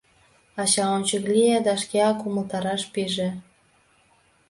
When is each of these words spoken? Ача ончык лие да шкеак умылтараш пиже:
Ача 0.61 0.85
ончык 0.95 1.23
лие 1.33 1.57
да 1.67 1.73
шкеак 1.81 2.19
умылтараш 2.27 2.81
пиже: 2.93 3.29